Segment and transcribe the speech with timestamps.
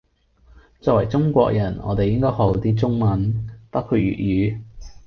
[0.79, 4.59] 作為中國人我哋應該學好啲中文，包括粵語